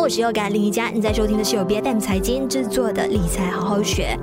[0.00, 4.18] 我是 Yoga 林宜佳，你在收听的是由 BFM 财经制作的理财好好学。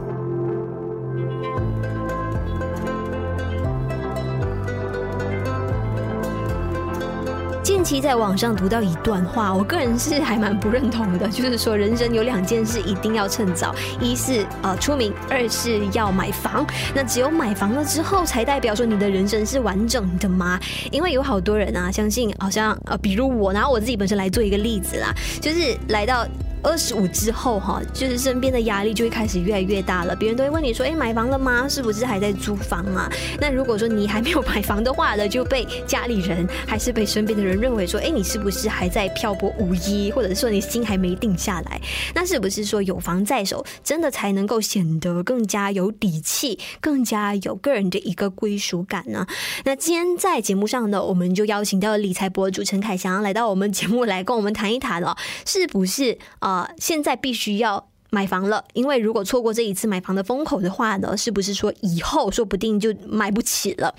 [7.68, 16.66] 近期在网上读到一段话，我个人是还蛮不认同的，就是说人生有两件事一定要趁早，一是呃出名，二是要买房。
[16.96, 20.58] 那只有买房了之后，才代表说你的人生是完整的吗？
[20.94, 26.26] 因为有好多人啊，相信好像呃，比如我拿我自己本身来做一个例子啦，就是来到。
[26.64, 30.16] 二十五之后哈，就是身边的压力就会开始越来越大了。
[30.16, 31.68] 别人都会问你说：“哎，买房了吗？
[31.70, 40.12] 是不是还在租房啊？”那如果说你还没有买房的话呢，就被家里人还是被身边的人认为说：“哎，你是不是还在漂泊无依？
[40.12, 41.80] 或者说你心还没定下来？”
[42.14, 49.26] 那是不是说有房在手，真的才能够显得更加有底气，更加有个人的一个归属感呢？
[49.64, 56.18] 那今天在节目上呢，我们就邀请到了理财博主陈凯翔来到我们节目来跟我们谈一谈了，是不是？
[56.48, 63.94] 呃，现在必须要买房了，因为如果错过这一次买房的风口的话呢，是不是说以后说不定就买不起了？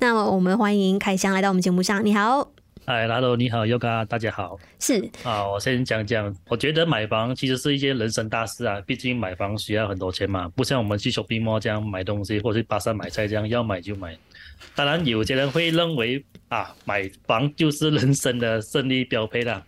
[0.00, 2.04] 那么我们欢迎凯翔来到我们节目上。
[2.04, 2.46] 你好，
[2.84, 4.58] 嗨，Hello，你好，Yoga，大家好。
[4.78, 14.14] 是啊，我先讲讲，我觉得买房其实是一件人生大事啊，毕竟买房需要很多钱嘛，不像我们去 shopping mall 这样买东西，或者去巴刹买菜这样要买就买。
[14.74, 19.64] 当然，有些人会认为啊，买房就是人生的胜利标配了。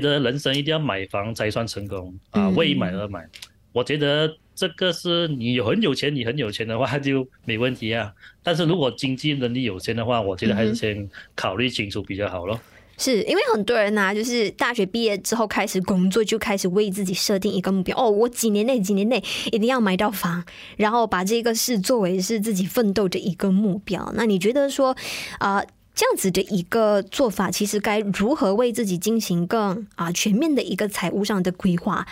[0.00, 3.20] 得人生一定要买房才算成功啊，为买而买。
[3.22, 3.30] 嗯。
[3.72, 8.12] 我觉得这个是你有很有钱，你很有钱的话就没问题啊。
[8.40, 12.60] 但是如果经济能力有限的话，我觉得还是先考虑清楚比较好咯。
[12.96, 20.44] 是因为很多人呐、啊，就是大学毕业之后开始工作，就开始为自己设定一个目标哦，我几年内几年内一定要买到房，
[20.76, 24.12] 然后把这个事作为是自己奋斗的一个目标。
[24.14, 24.96] 那你觉得说
[25.40, 25.56] 啊？
[25.56, 32.04] 呃这样子的一个做法，其实该如何为自己进行更啊全面的一个财务上的规划，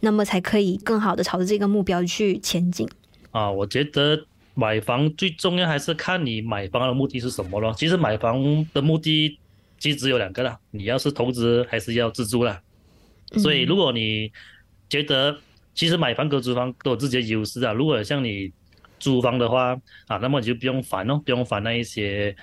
[0.00, 2.88] 那么才可以更好的朝着这个目标去前进
[3.32, 3.50] 啊？
[3.50, 4.24] 我觉得
[4.54, 7.74] 买房最重要还是看你买房的目的是什么咯。
[7.76, 9.38] 其实买房的目的
[9.78, 12.58] 其实只有两个啦，你要是投资还是要自住啦。
[13.36, 14.32] 所以如果你
[14.88, 15.36] 觉得
[15.74, 18.50] 其实买房跟租房都有自己的优势啊，如果像你
[18.98, 22.34] 租房的话啊，那么你就不用烦哦，不用烦那一些。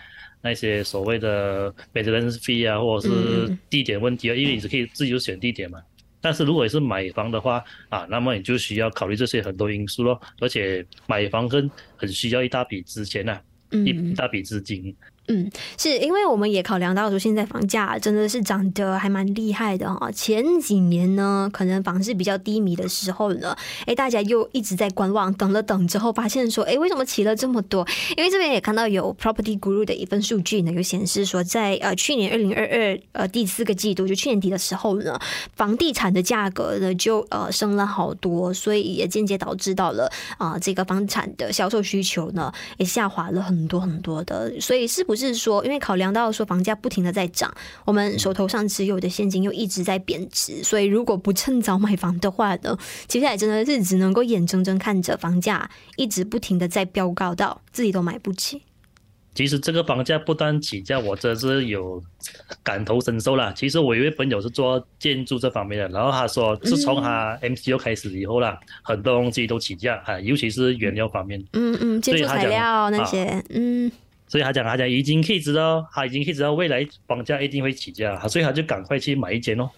[0.43, 5.81] 那些所谓的 maintenance fee 啊，或者是地点问题啊，因为你是可以自由选地点嘛。
[6.19, 13.39] 但是如果你是买房的话啊，那么你就需要考虑这些很多因素咯，而且买房跟很需要一大笔资钱呐，
[13.71, 14.93] 一大笔资金。
[15.29, 20.11] 嗯，是因为我们也考量到说，现在房价真的是涨得还蛮厉害的哈。
[20.11, 27.87] 前几年呢，可能房市比较低迷的时候呢，哎，大家又一直在观望，等了等之后，发现说，哎，为什么起了这么多？
[28.17, 35.17] 因为这边也看到有 Property Guru 的一份数据呢，有显示说在，呃去年二零二二呃第四个季度，就去年底的时候呢，
[35.55, 45.12] 房地产的价格呢就呃升了好多，所以也间接导致到了啊、这个房产的销售需求呢也下滑了很多很多的，所以是不？
[45.13, 47.53] 不是说，因为考量到说房价不停的在涨，
[47.85, 52.75] 我们手头上持有的现金又一直在贬值，所以如果不趁早买房的话呢，
[53.07, 58.63] 接下来真的是只能够眼睁睁看着房价一直不停的在飙高到自己都买不起。
[59.35, 62.01] 其实这个房价不断起价，我真是有
[62.63, 63.53] 感同身受啦。
[63.55, 71.43] 其实我有一位朋友是做建筑这方面的，然后他说，自从他 M C U 开始以后啦，嗯、很多东西都起价啊，尤其是原料方面。
[71.53, 73.91] 嗯嗯，建筑材料那些，啊、嗯。
[74.33, 79.69] 所以他讲，他讲已经可以知道，他已经可以知道未来房价一定会起价，所以他就赶快去买一间哦。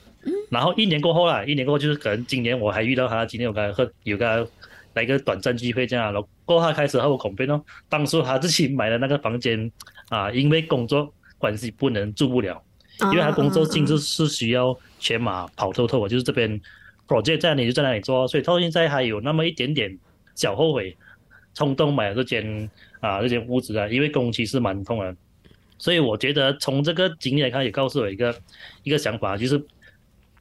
[0.49, 4.47] 然后一年过后啦，一年过后就是可能今年我还遇到他，今年我跟他喝有个
[4.93, 9.69] 来一个短暂聚会这样，然后过后他开始和我 complain 哦，当初他自己买的那个房间
[10.07, 12.63] 啊，因为工作关系不能住不了，
[13.11, 16.61] 因为他工作性质是需要全马跑透透，就是这边
[17.09, 19.99] project 在哪里就在哪里做，所以到现在还有那么一点点
[20.33, 20.95] 小后悔，
[21.55, 22.69] 冲动买了这间。
[23.01, 25.15] 啊，这间屋子啊，因为工期是蛮痛的，
[25.77, 28.35] 所以我觉得从这个经验来看，也告诉我一个
[28.81, 29.63] 一个想法，就是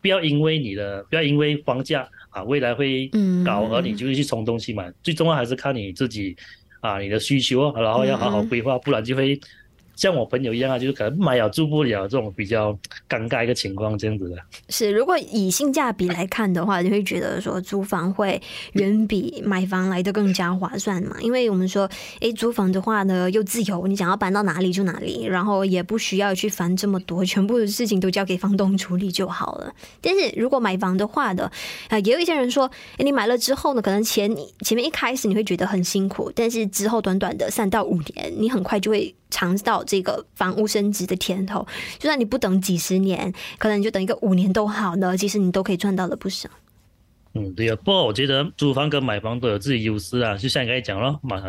[0.00, 3.10] 不要因为你的，不要因为房价啊未来会
[3.44, 6.34] 高而你就去冲动去买，最重要还是看你自己
[6.80, 9.38] 啊你的需求，然后要好好规划，不然就会。
[9.96, 12.72] 像我朋友一样啊，就是可能买了住不了这种比较
[13.08, 14.36] 尴尬一个情况，这样子的。
[14.68, 18.40] 是，如果以性价比来看的话，你会觉得说租房会
[18.72, 21.16] 远比买房来得更加划算嘛？
[21.20, 21.88] 因为我们说，
[22.20, 29.72] 哎，租房的话呢，又自由，你想要搬到哪里就哪里，然后也不需要去烦这么多，全部的事情都交给房东处理就好了。
[30.00, 31.50] 但是如果买房的话的，
[31.88, 39.14] 啊，也有一些人说，哎，你买了之后呢，可能前前面一开始你会觉得很辛苦，但是之后短短的三到五年，你很快就会。
[39.34, 41.66] 尝到这个房屋升值的甜头。
[41.98, 46.48] 就算你不等几十年，可能你就等一个五年都好呢，其实你都可以赚到了不少。
[47.36, 51.42] 嗯，对啊，不过我觉得租房跟买房都有自己优势啊，就像你刚才讲了，买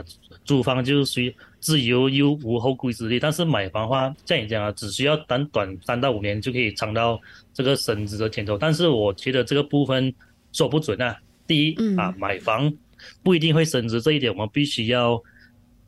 [0.44, 7.22] 租房就属于自由又无后顾之忧，但是买房的话，像你讲啊，只需要短短三到五年就可以尝到
[7.54, 8.58] 这个升值的甜头。
[8.58, 10.12] 但是我觉得这个部分
[10.52, 11.16] 说不准啊。
[11.46, 12.74] 第一啊，买房
[13.22, 15.22] 不一定会升值，这一点我们必须要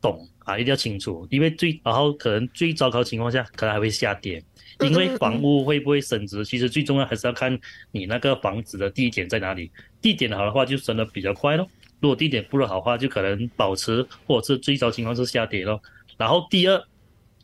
[0.00, 4.42] 懂啊，一定要清楚，因为最然后可能最糟糕情况下，可能还会下跌。
[4.80, 7.58] 因为房屋会不会升值，其实最重要还是要看
[7.90, 9.70] 你那个房子的地点在哪里。
[10.00, 11.68] 地点好的话，就升得比较快咯。
[12.00, 15.82] 如果地点不好的话，就可能保持或者是最糟情况是下跌咯。
[16.16, 16.82] 然后第二，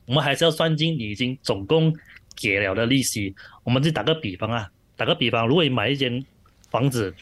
[0.06, 1.94] 我们还是要算进你已经总共
[2.34, 3.34] 给了的利息。
[3.64, 6.24] 我们就打个比方啊，打个比方，如果你买一间
[6.70, 7.12] 房子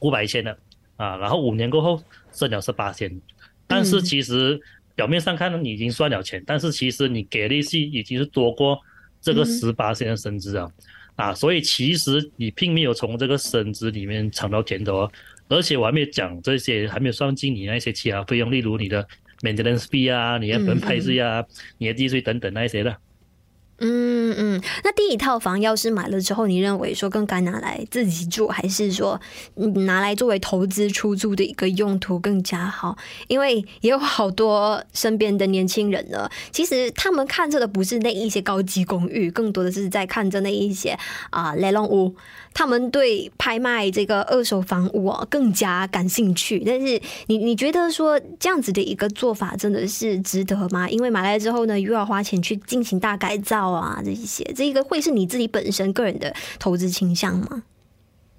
[0.00, 0.58] 五百千的
[0.96, 2.02] 啊，然后五年过后
[2.32, 3.20] 剩了十八千，
[3.66, 4.58] 但是其实
[4.94, 8.78] 表面上看你已经赚了钱，但是其实你给利息已经是多过。
[9.24, 10.68] 这个十八线的升值啊，
[11.14, 15.12] 啊，所以其实你并没有从这个升值里面尝到甜头哦，
[15.46, 19.06] 而且我还没有讲这些，还没有算进你那些其他费用，例如你的
[19.42, 21.46] maintenance fee 啊，你的分配税啊，
[21.78, 22.96] 你的地税等等那些的。
[23.78, 29.20] 嗯嗯，那第一套房要是买了之后，你认为说更该拿来自己住，还是说
[29.86, 32.96] 拿来作为投资出租的一个用途更加好？
[33.26, 40.96] 因为也有好多身边的年轻人呢，其实他们看着的不是那一些高级公寓，更多的是在看着那一些
[41.30, 42.14] 啊雷龙屋。
[42.54, 50.88] 他们对拍卖这个二手房我更加感兴趣，但是你你觉得说这样子的一个做法真的是值得吗？
[50.88, 57.62] 因为买来之后呢，又要花钱去进行大改造啊，这些这个会是你自己本身个人的投资倾向吗？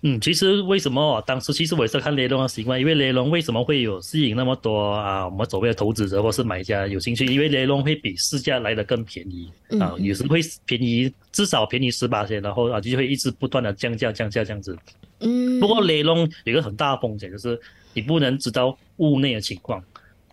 [0.05, 5.25] 嗯，其实为什么当时其实我也是看雷龙的习惯，因为雷龙为什么会有吸引那么多啊？
[5.25, 14.77] 我们所谓的投资者或是买家有兴趣，因为雷龙会比市价来的更便宜啊，有时会便宜，至少便宜十八千，然后啊就会一直不断的降价降价这样子。
[15.21, 17.57] 嗯，不过雷龙有一个很大的风险，就是
[17.93, 19.81] 你不能知道屋内的情况，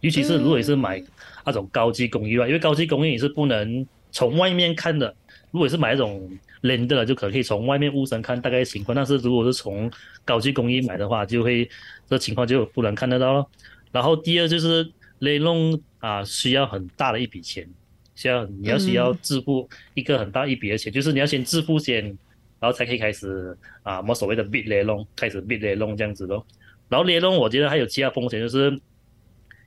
[0.01, 1.01] 尤其是如果你是买
[1.47, 5.15] 那种高级公寓啊，因为高级公寓你是不能从外面看的，
[5.51, 6.31] 如果是买那种。
[6.63, 9.91] 连的了就可以从外面屋上看大概情况，但是如果是从
[10.27, 11.67] 高级公寓买的话，就会
[12.07, 13.47] 这情况就不能看得到了。
[13.91, 14.87] 然后第二就是
[15.21, 17.67] 雷龙啊，需要很大的一笔钱，
[18.15, 22.05] 需要你要需要支付一个很大一笔的钱，就是你要先支付先，
[22.59, 26.47] 然后才可以开始啊，我们所谓的 bid 雷龙，开始 bid 雷龙这样子咯。
[26.91, 28.79] 然后雷龙我觉得还有其他风险，就是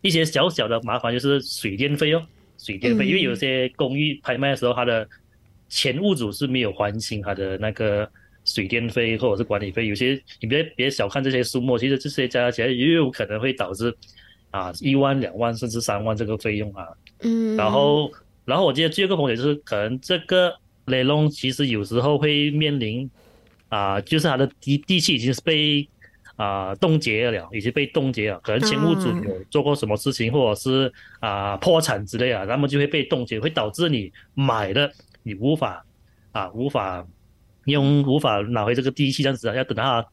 [0.04, 2.24] 一些小小的麻烦，就是水电费哦，
[2.60, 5.10] 水电费，因为有些公寓拍卖的时候它的。
[5.76, 8.08] 前屋主是没有还清他的那个
[8.46, 13.92] 水电费或者是管理费，有些你别别小看这些数目，其实这些加起来也有可能会导致
[14.52, 16.86] 啊一万两万甚至三万这个费用啊。
[17.22, 18.12] 嗯，然后
[18.46, 20.54] 然后我记得第二个风险就是可能这个
[20.86, 23.10] 雷龙其实有时候会面临
[23.70, 25.90] 啊，就是他的地地契已经是被
[26.36, 34.92] 啊冻结了，已经被冻结了，可能前屋主有做过什么事情或者是啊破产之类啊，那么就会被冻结，会导致你买的。
[35.24, 35.84] 你无法
[36.32, 37.06] 啊，无法
[37.66, 40.06] 用无法拿回这个地契，这样子啊，要等它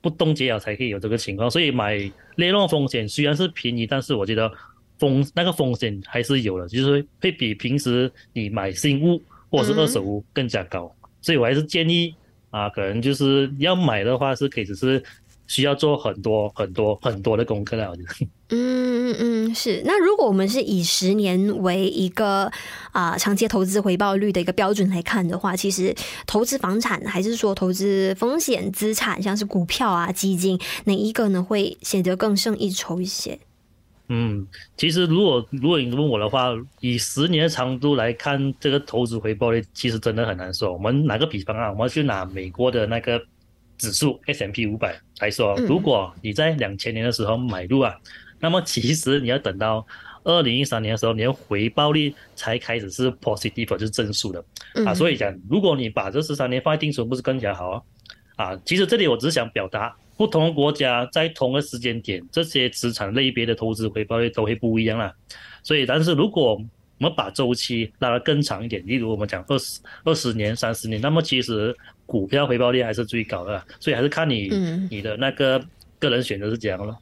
[0.00, 1.50] 不冻结了才可以有这个情况。
[1.50, 1.98] 所以买
[2.36, 4.50] 雷诺风险虽然是便宜，但是我觉得
[4.98, 9.20] 风那个风险还是有的，就是会比平时你买新屋
[9.50, 10.84] 或者是二手屋更加高。
[11.02, 12.14] 嗯、所以我还是建议
[12.50, 15.02] 啊，可能就是要买的话是可以，只是。
[15.46, 18.26] 需要做很多很多很多的功课了，我觉得。
[18.54, 19.82] 嗯嗯嗯，是。
[19.84, 22.44] 那如果我们是以十年为一个
[22.92, 25.92] 啊、呃、长期投资回报率的一个标准来看的话，其实
[26.24, 33.36] 投资房产还是说投资风险资产，像是股票啊、基金，哪一个呢会显得更胜一筹一些？
[34.08, 34.46] 嗯，
[34.76, 40.72] 其实如果如果你问我的话，以十年的长度来看，这个投资回报率其实真的很难说。
[40.72, 43.20] 我们拿个比方啊，我们去拿美国的那个。
[43.76, 47.92] 指数 S M P 五百来说，如果你在两千年的时候买入啊，
[48.40, 49.86] 那么其实你要等到
[50.24, 54.44] 二零一三年的时候，你的回报率才开始是 positive，就是正数的
[54.86, 54.94] 啊。
[54.94, 57.82] 所以讲，如果你把这十三年放在定存，不是更加好啊？
[58.36, 65.12] 啊，其实这里我只是想表达，不同的国家在同个时间点，这些资产类别的投资回报率都会不一样啦。
[65.62, 66.64] 所以，但是如果我
[66.98, 71.74] 们把周期拉得更长一点，例如我们讲二十二十年、三十年，那么其实
[72.06, 75.62] 股票回报率还是最高的，所以还是看你、嗯、你的那个
[75.98, 76.96] 个人选择是怎样咯。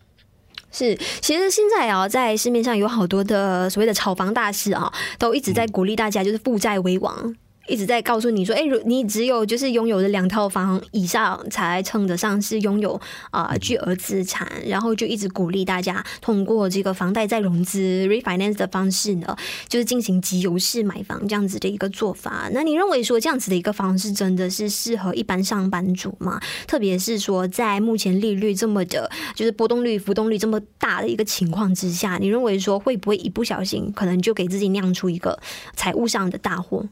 [0.73, 7.37] 是，其实现在啊，在市面上有好多的所谓的炒房大师啊，都一直在鼓励大家就是负债为王。
[7.69, 13.01] 一直在告诉你说，哎，你只有就是拥有了两套房以上，才称得上是拥有
[13.31, 19.37] 啊、巨额资产，然后就一直鼓励大家通过这个房贷再融资 refinance 的方式呢，
[19.69, 22.49] 就是进行集邮式买房这样子的一个做法。
[22.53, 26.41] 那你认为说这样子的一个方式真的是适合一般上班族吗？
[26.67, 35.39] 特别是说在目前利率这么的，就是波动率、浮动率这么大的一个情况之下，你认为说会不会一不小心可能就给自己酿出一个
[35.77, 36.85] 财务上的大祸？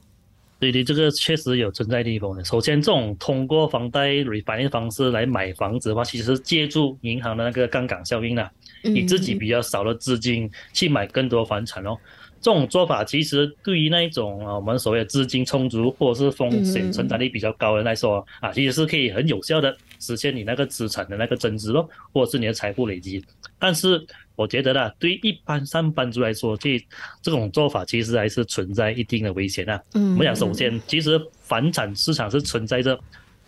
[0.60, 2.44] 对对，这个确实有存在地方的。
[2.44, 8.48] 首先，这种通过房贷 refinance 方式来买房子的话，其实是借助银行的那个杠杆效应啦，
[8.82, 11.96] 你自己比较少的资金去买更多房产哦。
[12.42, 23.22] 这种做法其实对于那一种啊，我们所谓的资金充足或者是风险承担力比较高的人来说啊，其实是可以很有效的实现你那个资产的那个增值咯，或者是你的财富累积。
[23.58, 24.02] 但是，
[24.40, 26.82] 我觉得呢，对于一般上班族来说，这
[27.20, 29.78] 这种做法其实还是存在一定的危险啊。
[29.92, 32.98] 嗯，我想首先，其实房产市场是存在着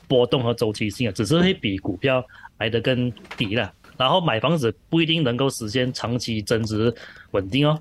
[0.07, 2.23] 波动和周期性的，只是会比股票
[2.59, 3.73] 来得更低了。
[3.97, 6.95] 然后买房子不一定能够实现长期增值
[7.31, 7.81] 稳定哦。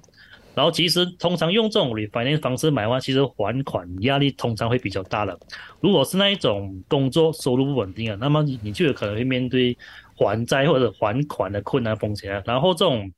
[0.53, 5.37] 然后其实通常用这种 refinance 方式买的话，其实还款压力通常会比较大的。
[5.81, 9.77] 如果是那一种工作收入不稳定啊，那么你你就有可能会面对。
[10.21, 13.11] 还债或者还款的困难风险啊，然后这种，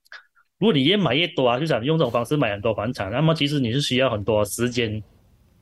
[0.58, 5.04] 如果你越买越多啊，就想用这种方式买很多房产，那么其实你是需要很多时间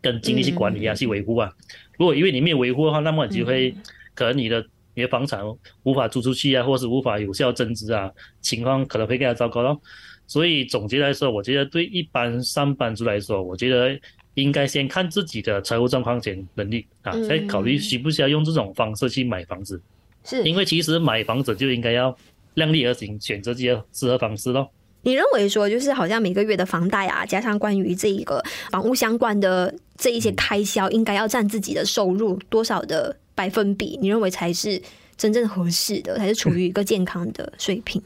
[0.02, 1.52] 跟精力去管理啊，去维护啊。
[1.98, 3.76] 如果因为你没有维护的话，那么你就会
[4.14, 5.42] 可能你的你的房产
[5.84, 9.82] 无法租出去啊，或是无法有效增值啊，情况可能会更加糟糕咯。
[10.28, 14.00] 所以总结来说，我觉得对一般上班族来说，我觉得
[14.36, 19.82] 应该先看自己的财务状况及能力啊，再考虑需不需要用这种方式去买房子。
[20.24, 22.16] 是，因为其实买房子就应该要
[22.56, 24.70] 量力而行，选择自己的适合方式咯。
[25.04, 33.98] 你认为说，就是好像每个月的房贷啊，加上关于这一个房屋相关的这一些开销，应该要占自己的收入多少的百分比？
[34.00, 34.80] 你认为才是
[35.18, 38.00] 真正合适的，才是处于一个健康的水平？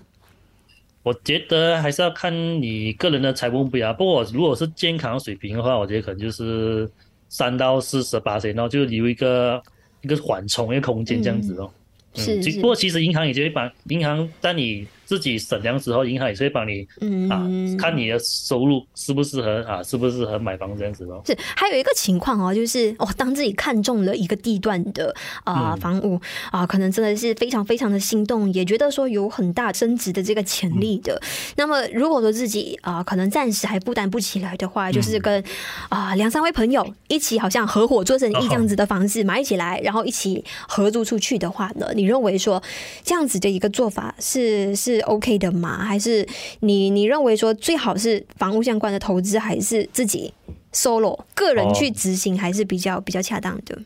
[1.04, 3.94] 我觉得还是要看你个人的财务目标。
[3.94, 6.90] 不过如果是健康水平的话，我觉得可能就是
[7.28, 9.62] 三到四十八岁，然后就留一个
[10.00, 11.70] 一个缓冲一个空间这样子哦。
[11.70, 11.82] 嗯
[12.16, 16.82] 是，是，不过其实银行也就会把银行当你自己省粮食后，银行也是会帮你
[17.30, 17.46] 啊，
[17.78, 21.22] 看你的收入适不适合啊，适不适合买房这样子咯。
[21.26, 26.20] 是，还有一个情况哦，就是哦，当自己看中了一个地段的啊、呃、房屋
[26.52, 31.22] 啊，可能真的是非常非常的心动，也觉得说有很大升值的这个潜力的。
[31.56, 35.44] 那么如果说自己啊，可能暂时还负担不起来的话，就是跟
[35.90, 42.62] 啊两三位朋友一起，好像合伙做生意这样子的房子买起来，然后一起合租出去的话呢，你认为说
[43.04, 45.84] 这样子的一个做法是是 OK 的吗？
[45.84, 46.28] 还是
[46.60, 50.34] 你你认为说最好是房屋相关的投资，还是自己
[50.74, 53.78] solo 个人去执行，还是比较比较恰当的？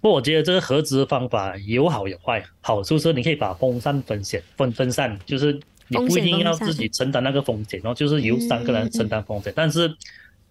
[0.00, 2.44] 不，我觉得这个合资方法有好有坏。
[2.60, 5.52] 好处是你可以把风险分散分分散，就是
[5.88, 9.52] 你不一定要自己承担那个风险，然后就是由三个人承担风险。
[9.56, 9.92] 但是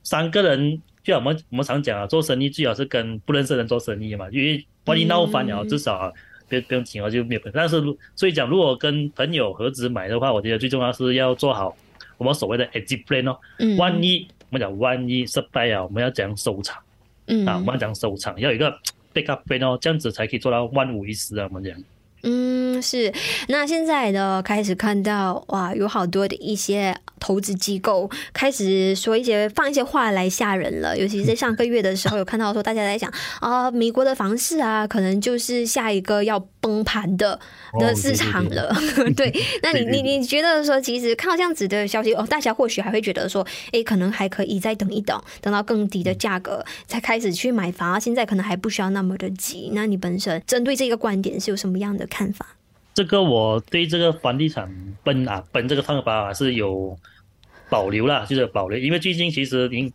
[0.03, 6.13] 三个人就像我们我们常讲啊，做生意最好是跟不认识的人做生意嘛，因为万一闹翻了，至少。
[6.49, 7.41] 不不用紧，我就没有。
[7.53, 7.81] 但是，
[8.15, 11.75] 所以讲，如果跟朋友合资买的话，我觉得最重要是要做好
[12.17, 13.37] 我们所谓的 exit plan 哦。
[13.59, 13.77] 嗯。
[13.77, 16.81] 万一我们讲万一失败啊，我们要怎样收场？
[17.27, 17.45] 嗯。
[17.45, 18.39] 啊，我们要怎样收场？
[18.39, 18.71] 要有一个
[19.13, 21.75] backup plan 哦，这样子才可以做到万无一失啊，我们讲。
[22.23, 23.13] 嗯，是。
[23.47, 30.97] 那现在呢，开始看到哇，有好多的一些投资机构开始说一些放一些话来吓人了。
[30.97, 37.39] 尤其是在上个月的时候，有看到说大家在讲啊，美国的房市啊，可能就是下一个要崩盘的
[37.79, 38.69] 的市场了。
[38.69, 47.99] 哦、对，对， 对，对，那你你你觉得说，其实看到这样子的消息哦，大家或许还会觉得说，哎，可能还可以再等一等，等到更低的价格才开始去买房。
[47.99, 49.71] 现在可能还不需要那么的急。
[49.73, 52.45] 那你本身针对这个观点是有什么样的看法？
[52.93, 54.67] 这个我对这个房地产
[55.07, 56.93] 崩啊崩这个方法是有
[57.69, 59.89] 保留啦，就是保留，因为最近其实银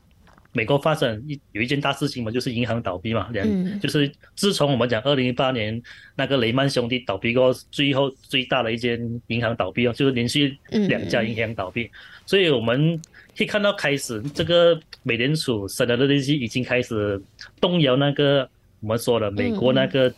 [0.52, 3.46] 美国发生一有一件大事情嘛，就是银行倒闭嘛，两
[3.80, 5.82] 就是自从我们讲二零一八年
[6.16, 10.56] 那个雷曼兄弟倒闭过，最后最大的一间银行倒闭哦，就是连续
[10.88, 11.90] 两家银行倒闭，
[12.24, 12.98] 所以我们
[13.36, 17.20] 可以看到开始这个美联储升的利息已经开始
[17.60, 18.48] 动摇那个
[18.80, 20.12] 我们说的美国那个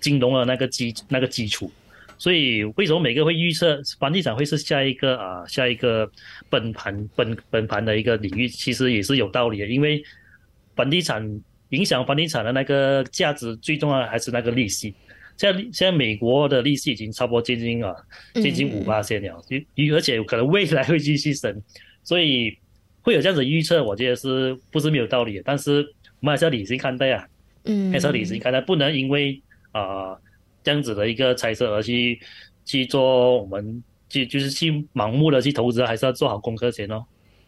[0.00, 1.70] 金融的那个基那个基础。
[2.18, 6.10] 所以为什么每个会预测房地产会是下一个啊下一个
[6.48, 9.66] 崩盘崩崩盘的一个领域，其实也是有道理的。
[9.66, 10.02] 因为
[10.76, 11.40] 房地产
[11.70, 14.94] 影响房地产的那个价值最重要的还是那个利息。
[15.36, 17.92] 现在现在美国的利息已经差不多接近啊
[18.34, 19.44] 接近五八线了，
[19.92, 21.60] 而且可能未来会继续升，
[22.04, 22.56] 所以
[23.00, 25.42] 会有这样子预测，我觉得是不是没有道理的？
[25.44, 25.80] 但是
[26.20, 27.26] 我们还是要理性看待啊，
[27.64, 29.42] 嗯，还是要理性看待，不能因为
[29.72, 30.20] 啊、呃、
[30.64, 32.18] 这样子的一个猜测而去
[32.64, 37.04] 去做我们去就是去盲目的去投资，还是要做好功课先哦。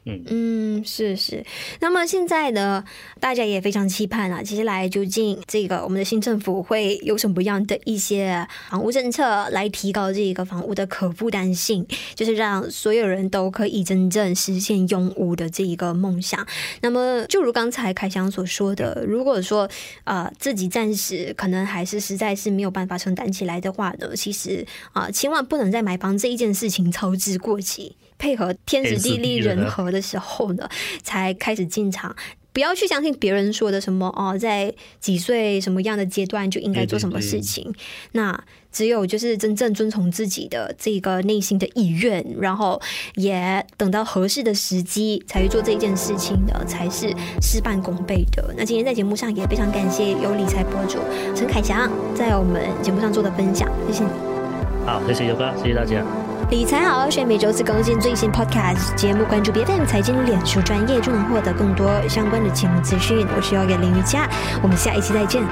[0.07, 1.45] 嗯嗯，是是。
[1.81, 2.85] 那么现在呢，
[3.19, 11.85] 大家也非常期盼啊，接下来究竟这个我们的新政府会有什么样的一些房屋政策来提高这个房屋的可负担性，
[12.15, 16.47] 就是让所有人都可以真正实现拥屋的这一个梦想。
[16.83, 19.69] 那么，就如刚才凯翔所说的，如果说
[20.05, 27.97] 啊、自己暂时可能还是实在是没有办法承担起来的话呢，其实啊、千万不能在买房这一件事情操之过急。
[28.19, 30.69] 配合天时地利人和的时候呢，
[31.03, 32.15] 才开始进场。
[32.53, 37.65] 不要去相信别人说的什么哦，在几岁什么样的阶段就应该做什么事情。
[37.65, 37.81] 对对对，
[38.13, 42.81] 那只有就是真正遵从自己的这个内心的意愿，然后
[43.17, 48.55] 也等到合适的时机才去做这件事情的，才是事半功倍的。
[48.57, 50.99] 那今天在节目上也非常感谢有理财博主
[51.35, 54.11] 陈凯翔在我们节目上做的分享，谢谢你。
[54.87, 56.26] 好，谢谢尤哥，谢谢大家。
[56.49, 63.27] 理财好好学，每周四更新最新 Podcast 节目，关注 BFM 财经脸书专业，就能获得更多相关的节目资讯。
[63.37, 64.29] 我是 Yoga 林瑜伽，
[64.63, 65.43] 我们下一期再见。